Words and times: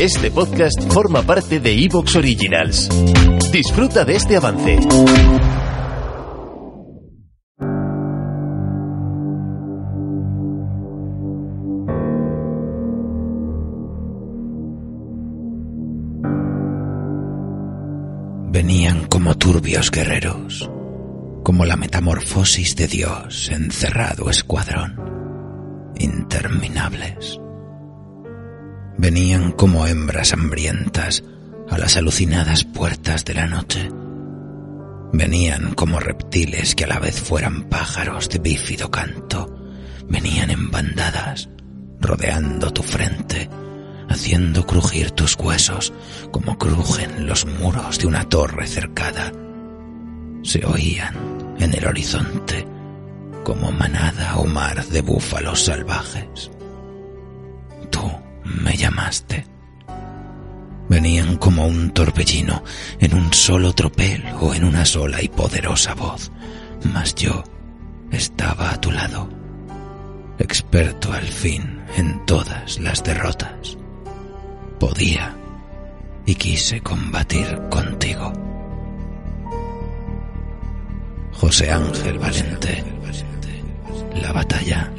Este 0.00 0.28
podcast 0.32 0.92
forma 0.92 1.22
parte 1.22 1.60
de 1.60 1.72
Evox 1.84 2.16
Originals. 2.16 2.88
Disfruta 3.52 4.04
de 4.04 4.16
este 4.16 4.36
avance. 4.36 4.76
Venían 18.50 19.06
como 19.06 19.36
turbios 19.36 19.92
guerreros, 19.92 20.68
como 21.44 21.64
la 21.64 21.76
metamorfosis 21.76 22.74
de 22.74 22.88
Dios 22.88 23.48
encerrado 23.50 24.28
escuadrón, 24.28 25.92
interminables. 25.96 27.38
Venían 28.96 29.52
como 29.52 29.86
hembras 29.86 30.32
hambrientas 30.32 31.24
a 31.68 31.78
las 31.78 31.96
alucinadas 31.96 32.64
puertas 32.64 33.24
de 33.24 33.34
la 33.34 33.46
noche. 33.46 33.90
Venían 35.12 35.74
como 35.74 36.00
reptiles 36.00 36.74
que 36.74 36.84
a 36.84 36.88
la 36.88 36.98
vez 36.98 37.20
fueran 37.20 37.64
pájaros 37.64 38.28
de 38.28 38.38
bífido 38.38 38.90
canto. 38.90 39.54
Venían 40.08 40.50
en 40.50 40.70
bandadas, 40.70 41.48
rodeando 42.00 42.72
tu 42.72 42.82
frente, 42.82 43.48
haciendo 44.08 44.66
crujir 44.66 45.10
tus 45.10 45.36
huesos 45.36 45.92
como 46.30 46.58
crujen 46.58 47.26
los 47.26 47.46
muros 47.46 47.98
de 47.98 48.06
una 48.06 48.28
torre 48.28 48.66
cercada. 48.66 49.32
Se 50.42 50.64
oían 50.64 51.56
en 51.58 51.74
el 51.74 51.86
horizonte 51.86 52.66
como 53.44 53.72
manada 53.72 54.36
o 54.36 54.46
mar 54.46 54.84
de 54.86 55.02
búfalos 55.02 55.64
salvajes. 55.64 56.50
Me 58.44 58.76
llamaste. 58.76 59.46
Venían 60.88 61.36
como 61.38 61.66
un 61.66 61.90
torbellino 61.90 62.62
en 63.00 63.14
un 63.14 63.32
solo 63.32 63.72
tropel 63.72 64.24
o 64.40 64.54
en 64.54 64.64
una 64.64 64.84
sola 64.84 65.22
y 65.22 65.28
poderosa 65.28 65.94
voz, 65.94 66.30
mas 66.92 67.14
yo 67.14 67.42
estaba 68.10 68.70
a 68.70 68.80
tu 68.80 68.92
lado, 68.92 69.28
experto 70.38 71.12
al 71.12 71.26
fin 71.26 71.80
en 71.96 72.24
todas 72.26 72.78
las 72.80 73.02
derrotas. 73.02 73.78
Podía 74.78 75.34
y 76.26 76.34
quise 76.34 76.80
combatir 76.80 77.60
contigo. 77.70 78.32
José 81.32 81.70
Ángel 81.70 82.18
Valente, 82.18 82.84
la 84.20 84.32
batalla. 84.32 84.90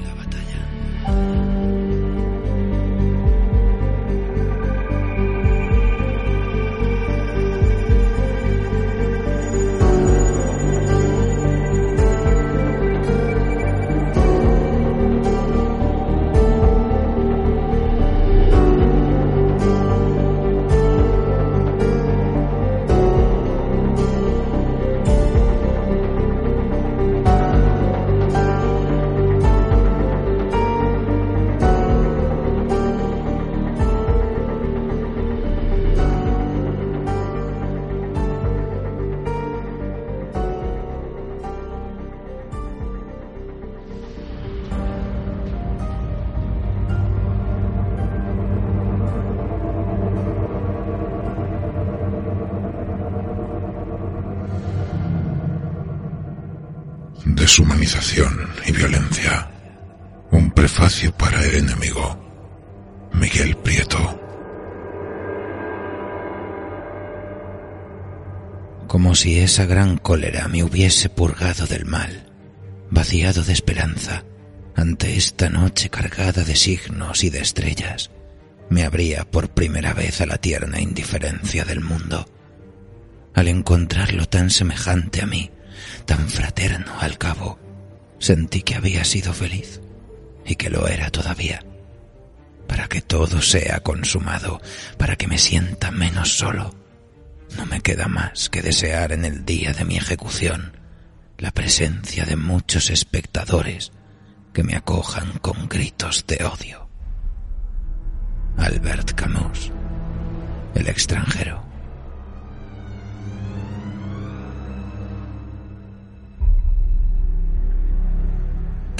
Deshumanización 57.45 58.49
y 58.65 58.71
violencia. 58.71 59.51
Un 60.31 60.49
prefacio 60.49 61.15
para 61.15 61.43
el 61.43 61.57
enemigo. 61.57 62.19
Miguel 63.13 63.55
Prieto. 63.57 64.19
Como 68.87 69.13
si 69.13 69.37
esa 69.37 69.67
gran 69.67 69.99
cólera 69.99 70.47
me 70.47 70.63
hubiese 70.63 71.07
purgado 71.09 71.67
del 71.67 71.85
mal, 71.85 72.33
vaciado 72.89 73.43
de 73.43 73.53
esperanza, 73.53 74.23
ante 74.75 75.15
esta 75.15 75.47
noche 75.47 75.91
cargada 75.91 76.43
de 76.43 76.55
signos 76.55 77.23
y 77.23 77.29
de 77.29 77.41
estrellas, 77.41 78.09
me 78.71 78.85
abría 78.85 79.23
por 79.23 79.49
primera 79.49 79.93
vez 79.93 80.19
a 80.19 80.25
la 80.25 80.39
tierna 80.39 80.81
indiferencia 80.81 81.63
del 81.63 81.81
mundo. 81.81 82.25
Al 83.35 83.47
encontrarlo 83.49 84.25
tan 84.25 84.49
semejante 84.49 85.21
a 85.21 85.27
mí, 85.27 85.51
tan 86.05 86.29
fraterno 86.29 86.93
al 86.99 87.17
cabo, 87.17 87.59
sentí 88.19 88.61
que 88.61 88.75
había 88.75 89.03
sido 89.03 89.33
feliz 89.33 89.81
y 90.45 90.55
que 90.55 90.69
lo 90.69 90.87
era 90.87 91.09
todavía. 91.09 91.63
Para 92.67 92.87
que 92.87 93.01
todo 93.01 93.41
sea 93.41 93.81
consumado, 93.81 94.61
para 94.97 95.15
que 95.15 95.27
me 95.27 95.37
sienta 95.37 95.91
menos 95.91 96.37
solo, 96.37 96.73
no 97.57 97.65
me 97.65 97.81
queda 97.81 98.07
más 98.07 98.49
que 98.49 98.61
desear 98.61 99.11
en 99.11 99.25
el 99.25 99.45
día 99.45 99.73
de 99.73 99.85
mi 99.85 99.97
ejecución 99.97 100.77
la 101.37 101.51
presencia 101.51 102.25
de 102.25 102.35
muchos 102.35 102.89
espectadores 102.89 103.91
que 104.53 104.63
me 104.63 104.75
acojan 104.75 105.37
con 105.39 105.67
gritos 105.67 106.25
de 106.27 106.43
odio. 106.45 106.89
Albert 108.57 109.11
Camus, 109.13 109.71
el 110.75 110.87
extranjero. 110.87 111.64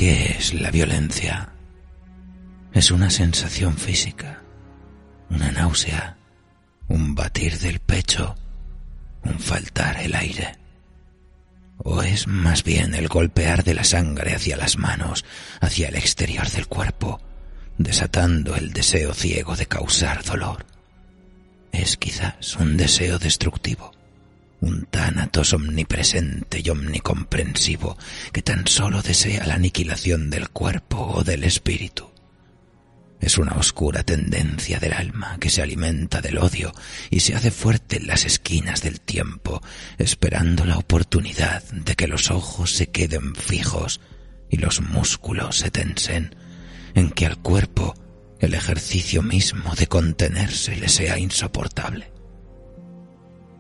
¿Qué 0.05 0.35
es 0.37 0.53
la 0.53 0.69
violencia? 0.69 1.49
Es 2.73 2.91
una 2.91 3.09
sensación 3.09 3.75
física, 3.75 4.43
una 5.31 5.51
náusea, 5.51 6.15
un 6.87 7.15
batir 7.15 7.57
del 7.57 7.79
pecho, 7.79 8.35
un 9.23 9.39
faltar 9.39 9.99
el 9.99 10.13
aire. 10.13 10.59
¿O 11.79 12.03
es 12.03 12.27
más 12.27 12.63
bien 12.63 12.93
el 12.93 13.07
golpear 13.07 13.63
de 13.63 13.73
la 13.73 13.83
sangre 13.83 14.35
hacia 14.35 14.57
las 14.57 14.77
manos, 14.77 15.25
hacia 15.59 15.87
el 15.87 15.95
exterior 15.95 16.47
del 16.51 16.67
cuerpo, 16.67 17.19
desatando 17.79 18.55
el 18.55 18.73
deseo 18.73 19.11
ciego 19.11 19.55
de 19.55 19.65
causar 19.65 20.23
dolor? 20.23 20.67
Es 21.71 21.97
quizás 21.97 22.55
un 22.57 22.77
deseo 22.77 23.17
destructivo, 23.17 23.91
un 24.65 24.85
tánatos 24.85 25.53
omnipresente 25.53 26.59
y 26.63 26.69
omnicomprensivo 26.71 27.97
que 28.33 28.41
tan 28.41 28.65
solo 28.65 29.03
desea 29.03 29.45
la 29.45 29.53
aniquilación 29.53 30.31
del 30.31 30.49
cuerpo 30.49 30.97
o 31.17 31.23
del 31.23 31.43
espíritu. 31.43 32.11
Es 33.21 33.37
una 33.37 33.53
oscura 33.53 34.03
tendencia 34.03 34.79
del 34.79 34.93
alma 34.93 35.37
que 35.39 35.51
se 35.51 35.61
alimenta 35.61 36.19
del 36.19 36.39
odio 36.39 36.73
y 37.11 37.19
se 37.19 37.35
hace 37.35 37.51
fuerte 37.51 37.97
en 37.97 38.07
las 38.07 38.25
esquinas 38.25 38.81
del 38.81 39.01
tiempo, 39.01 39.61
esperando 39.99 40.65
la 40.65 40.77
oportunidad 40.77 41.63
de 41.71 41.95
que 41.95 42.07
los 42.07 42.31
ojos 42.31 42.71
se 42.71 42.87
queden 42.87 43.35
fijos 43.35 44.01
y 44.49 44.57
los 44.57 44.81
músculos 44.81 45.57
se 45.59 45.69
tensen, 45.69 46.35
en 46.95 47.11
que 47.11 47.27
al 47.27 47.37
cuerpo 47.37 47.93
el 48.39 48.55
ejercicio 48.55 49.21
mismo 49.21 49.75
de 49.75 49.87
contenerse 49.87 50.75
le 50.75 50.89
sea 50.89 51.19
insoportable. 51.19 52.11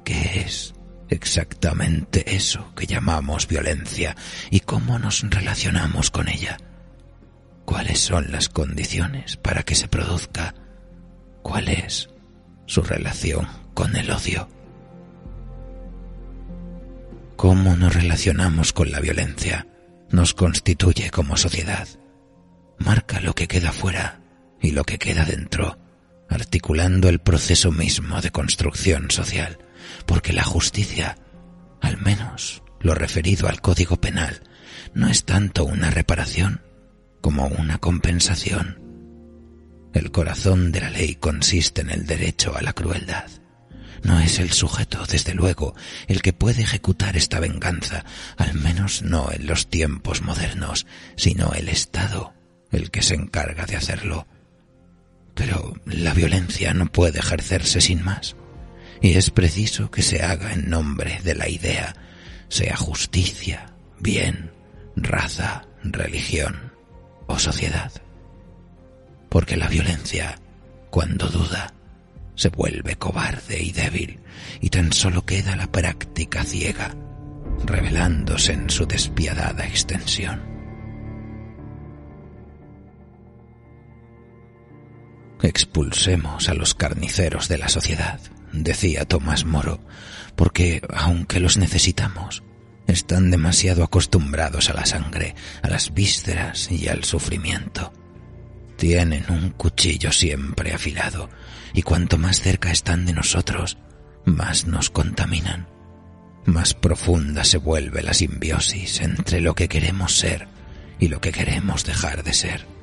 ¿Qué 0.03 0.41
es 0.45 0.74
exactamente 1.09 2.35
eso 2.35 2.73
que 2.75 2.87
llamamos 2.87 3.47
violencia 3.47 4.15
y 4.49 4.61
cómo 4.61 4.99
nos 4.99 5.21
relacionamos 5.21 6.11
con 6.11 6.27
ella. 6.27 6.57
¿Cuáles 7.65 7.99
son 7.99 8.31
las 8.31 8.49
condiciones 8.49 9.37
para 9.37 9.63
que 9.63 9.75
se 9.75 9.87
produzca? 9.87 10.53
cuál 11.45 11.69
es 11.69 12.09
su 12.65 12.81
relación 12.81 13.47
con 13.75 13.95
el 13.95 14.09
odio. 14.09 14.49
Cómo 17.35 17.75
nos 17.75 17.93
relacionamos 17.93 18.73
con 18.73 18.91
la 18.91 18.99
violencia 18.99 19.67
nos 20.09 20.33
constituye 20.33 21.11
como 21.11 21.37
sociedad. 21.37 21.87
Marca 22.79 23.19
lo 23.19 23.35
que 23.35 23.47
queda 23.47 23.71
fuera 23.71 24.21
y 24.59 24.71
lo 24.71 24.85
que 24.85 24.97
queda 24.97 25.23
dentro, 25.23 25.77
articulando 26.29 27.09
el 27.09 27.19
proceso 27.19 27.71
mismo 27.71 28.21
de 28.21 28.31
construcción 28.31 29.11
social, 29.11 29.59
porque 30.05 30.33
la 30.33 30.43
justicia, 30.43 31.17
al 31.81 31.97
menos 31.97 32.63
lo 32.79 32.95
referido 32.95 33.47
al 33.47 33.61
Código 33.61 33.97
Penal, 33.97 34.41
no 34.93 35.07
es 35.07 35.25
tanto 35.25 35.65
una 35.65 35.89
reparación 35.89 36.61
como 37.21 37.47
una 37.47 37.79
compensación. 37.79 38.79
El 39.93 40.11
corazón 40.11 40.71
de 40.71 40.81
la 40.81 40.89
ley 40.89 41.15
consiste 41.15 41.81
en 41.81 41.89
el 41.89 42.05
derecho 42.05 42.55
a 42.55 42.61
la 42.61 42.73
crueldad. 42.73 43.29
No 44.03 44.19
es 44.19 44.39
el 44.39 44.51
sujeto, 44.51 45.05
desde 45.05 45.33
luego, 45.33 45.73
el 46.07 46.21
que 46.21 46.33
puede 46.33 46.61
ejecutar 46.61 47.17
esta 47.17 47.39
venganza, 47.39 48.05
al 48.37 48.53
menos 48.53 49.01
no 49.01 49.31
en 49.31 49.47
los 49.47 49.69
tiempos 49.69 50.21
modernos, 50.21 50.85
sino 51.15 51.53
el 51.53 51.69
Estado 51.69 52.35
el 52.71 52.91
que 52.91 53.01
se 53.01 53.15
encarga 53.15 53.65
de 53.65 53.75
hacerlo. 53.75 54.27
Pero 55.33 55.73
la 55.85 56.13
violencia 56.13 56.73
no 56.73 56.91
puede 56.91 57.19
ejercerse 57.19 57.81
sin 57.81 58.03
más, 58.03 58.35
y 59.01 59.17
es 59.17 59.29
preciso 59.29 59.91
que 59.91 60.01
se 60.01 60.21
haga 60.21 60.53
en 60.53 60.69
nombre 60.69 61.19
de 61.23 61.35
la 61.35 61.49
idea, 61.49 61.95
sea 62.47 62.75
justicia, 62.75 63.73
bien, 63.99 64.51
raza, 64.95 65.65
religión 65.83 66.73
o 67.27 67.39
sociedad. 67.39 67.91
Porque 69.29 69.57
la 69.57 69.67
violencia, 69.67 70.39
cuando 70.89 71.27
duda, 71.27 71.73
se 72.35 72.49
vuelve 72.49 72.95
cobarde 72.95 73.61
y 73.61 73.71
débil, 73.71 74.19
y 74.61 74.69
tan 74.69 74.91
solo 74.93 75.25
queda 75.25 75.55
la 75.55 75.71
práctica 75.71 76.43
ciega, 76.43 76.95
revelándose 77.65 78.53
en 78.53 78.69
su 78.69 78.85
despiadada 78.85 79.65
extensión. 79.65 80.55
Expulsemos 85.41 86.49
a 86.49 86.53
los 86.53 86.73
carniceros 86.73 87.47
de 87.47 87.57
la 87.57 87.69
sociedad, 87.69 88.19
decía 88.63 89.05
Tomás 89.05 89.45
Moro, 89.45 89.79
porque, 90.35 90.81
aunque 90.93 91.39
los 91.39 91.57
necesitamos, 91.57 92.43
están 92.87 93.31
demasiado 93.31 93.83
acostumbrados 93.83 94.69
a 94.69 94.73
la 94.73 94.85
sangre, 94.85 95.35
a 95.61 95.69
las 95.69 95.93
vísceras 95.93 96.71
y 96.71 96.87
al 96.87 97.03
sufrimiento. 97.03 97.93
Tienen 98.77 99.25
un 99.29 99.51
cuchillo 99.51 100.11
siempre 100.11 100.73
afilado, 100.73 101.29
y 101.73 101.81
cuanto 101.81 102.17
más 102.17 102.41
cerca 102.41 102.71
están 102.71 103.05
de 103.05 103.13
nosotros, 103.13 103.77
más 104.25 104.65
nos 104.65 104.89
contaminan. 104.89 105.67
Más 106.45 106.73
profunda 106.73 107.43
se 107.43 107.57
vuelve 107.57 108.03
la 108.03 108.13
simbiosis 108.13 109.01
entre 109.01 109.41
lo 109.41 109.55
que 109.55 109.67
queremos 109.67 110.17
ser 110.17 110.47
y 110.99 111.07
lo 111.07 111.19
que 111.19 111.31
queremos 111.31 111.85
dejar 111.85 112.23
de 112.23 112.33
ser. 112.33 112.74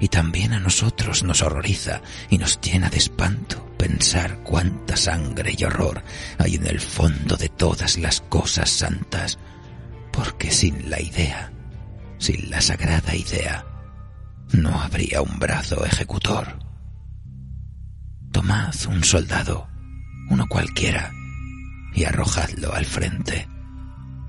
Y 0.00 0.08
también 0.08 0.52
a 0.52 0.60
nosotros 0.60 1.22
nos 1.22 1.42
horroriza 1.42 2.02
y 2.30 2.38
nos 2.38 2.60
llena 2.60 2.90
de 2.90 2.98
espanto 2.98 3.72
pensar 3.76 4.42
cuánta 4.44 4.96
sangre 4.96 5.54
y 5.58 5.64
horror 5.64 6.04
hay 6.38 6.54
en 6.54 6.66
el 6.66 6.80
fondo 6.80 7.36
de 7.36 7.48
todas 7.48 7.98
las 7.98 8.20
cosas 8.20 8.70
santas, 8.70 9.38
porque 10.12 10.50
sin 10.52 10.88
la 10.88 11.00
idea, 11.00 11.52
sin 12.18 12.48
la 12.48 12.60
sagrada 12.60 13.16
idea, 13.16 13.64
no 14.52 14.80
habría 14.80 15.20
un 15.22 15.38
brazo 15.38 15.84
ejecutor. 15.84 16.58
Tomad 18.30 18.74
un 18.88 19.02
soldado, 19.02 19.68
uno 20.30 20.46
cualquiera, 20.48 21.12
y 21.94 22.04
arrojadlo 22.04 22.72
al 22.72 22.86
frente. 22.86 23.48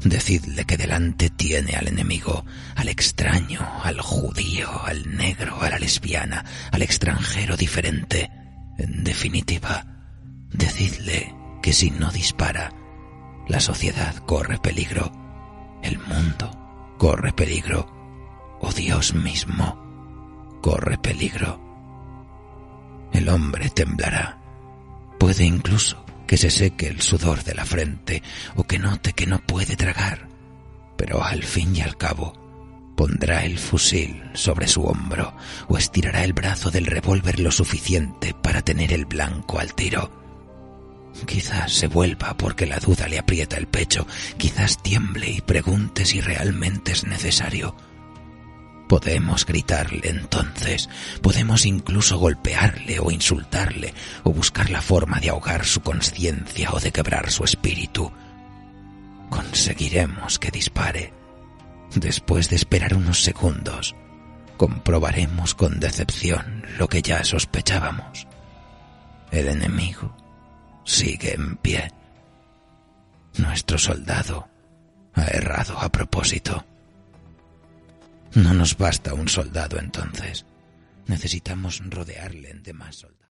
Decidle 0.03 0.65
que 0.65 0.77
delante 0.77 1.29
tiene 1.29 1.75
al 1.75 1.87
enemigo, 1.87 2.45
al 2.75 2.89
extraño, 2.89 3.61
al 3.83 4.01
judío, 4.01 4.69
al 4.85 5.15
negro, 5.15 5.61
a 5.61 5.69
la 5.69 5.79
lesbiana, 5.79 6.43
al 6.71 6.81
extranjero 6.81 7.55
diferente. 7.55 8.29
En 8.77 9.03
definitiva, 9.03 9.85
decidle 10.51 11.33
que 11.61 11.73
si 11.73 11.91
no 11.91 12.11
dispara, 12.11 12.71
la 13.47 13.59
sociedad 13.59 14.15
corre 14.25 14.57
peligro, 14.59 15.11
el 15.83 15.99
mundo 15.99 16.95
corre 16.97 17.31
peligro, 17.31 18.59
o 18.61 18.71
Dios 18.71 19.13
mismo 19.13 20.59
corre 20.61 20.97
peligro 20.97 21.63
el 23.13 23.29
hombre 23.29 23.69
temblará. 23.69 24.37
Puede 25.19 25.45
incluso 25.45 26.03
que 26.27 26.37
se 26.37 26.49
seque 26.49 26.87
el 26.87 27.01
sudor 27.01 27.43
de 27.43 27.55
la 27.55 27.65
frente 27.65 28.23
o 28.55 28.63
que 28.63 28.79
note 28.79 29.13
que 29.13 29.27
no 29.27 29.39
puede 29.39 29.75
tragar, 29.75 30.27
pero 30.97 31.23
al 31.23 31.43
fin 31.43 31.75
y 31.75 31.81
al 31.81 31.97
cabo 31.97 32.33
pondrá 32.95 33.43
el 33.43 33.57
fusil 33.57 34.23
sobre 34.33 34.67
su 34.67 34.83
hombro 34.83 35.35
o 35.67 35.77
estirará 35.77 36.23
el 36.23 36.33
brazo 36.33 36.71
del 36.71 36.85
revólver 36.85 37.39
lo 37.39 37.51
suficiente 37.51 38.33
para 38.33 38.61
tener 38.61 38.93
el 38.93 39.05
blanco 39.05 39.59
al 39.59 39.73
tiro. 39.73 40.21
Quizás 41.25 41.71
se 41.71 41.87
vuelva 41.87 42.35
porque 42.37 42.65
la 42.65 42.79
duda 42.79 43.07
le 43.07 43.19
aprieta 43.19 43.57
el 43.57 43.67
pecho, 43.67 44.07
quizás 44.37 44.81
tiemble 44.81 45.29
y 45.29 45.41
pregunte 45.41 46.05
si 46.05 46.21
realmente 46.21 46.91
es 46.91 47.05
necesario 47.05 47.75
Podemos 48.87 49.45
gritarle 49.45 50.09
entonces, 50.09 50.89
podemos 51.21 51.65
incluso 51.65 52.17
golpearle 52.17 52.99
o 52.99 53.11
insultarle 53.11 53.93
o 54.23 54.31
buscar 54.31 54.69
la 54.69 54.81
forma 54.81 55.19
de 55.19 55.29
ahogar 55.29 55.65
su 55.65 55.81
conciencia 55.81 56.71
o 56.71 56.79
de 56.79 56.91
quebrar 56.91 57.31
su 57.31 57.43
espíritu. 57.43 58.11
Conseguiremos 59.29 60.37
que 60.37 60.51
dispare. 60.51 61.13
Después 61.95 62.49
de 62.49 62.55
esperar 62.55 62.95
unos 62.95 63.23
segundos, 63.23 63.95
comprobaremos 64.57 65.55
con 65.55 65.79
decepción 65.79 66.65
lo 66.77 66.87
que 66.87 67.01
ya 67.01 67.23
sospechábamos. 67.23 68.27
El 69.31 69.47
enemigo 69.47 70.15
sigue 70.83 71.33
en 71.33 71.57
pie. 71.57 71.91
Nuestro 73.37 73.77
soldado 73.77 74.47
ha 75.15 75.25
errado 75.25 75.79
a 75.79 75.89
propósito. 75.89 76.63
No 78.35 78.53
nos 78.53 78.77
basta 78.77 79.13
un 79.13 79.27
soldado 79.27 79.77
entonces. 79.77 80.45
Necesitamos 81.05 81.81
rodearle 81.87 82.53
de 82.55 82.73
más 82.73 82.95
soldados. 82.95 83.23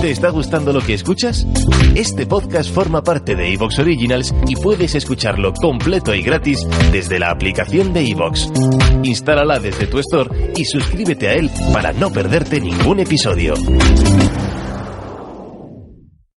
¿Te 0.00 0.12
está 0.12 0.30
gustando 0.30 0.72
lo 0.72 0.80
que 0.80 0.94
escuchas? 0.94 1.44
Este 1.94 2.24
podcast 2.26 2.72
forma 2.72 3.02
parte 3.02 3.34
de 3.34 3.52
Evox 3.52 3.80
Originals 3.80 4.32
y 4.46 4.54
puedes 4.54 4.94
escucharlo 4.94 5.52
completo 5.52 6.14
y 6.14 6.22
gratis 6.22 6.64
desde 6.92 7.18
la 7.18 7.30
aplicación 7.30 7.92
de 7.92 8.08
Evox. 8.08 8.48
Instálala 9.02 9.58
desde 9.58 9.88
tu 9.88 9.98
store 9.98 10.52
y 10.56 10.64
suscríbete 10.64 11.28
a 11.28 11.34
él 11.34 11.50
para 11.72 11.92
no 11.92 12.12
perderte 12.12 12.60
ningún 12.60 13.00
episodio. 13.00 13.54